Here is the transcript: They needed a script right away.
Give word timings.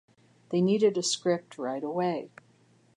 They 0.49 0.61
needed 0.61 0.97
a 0.97 1.03
script 1.03 1.59
right 1.59 1.83
away. 1.83 2.31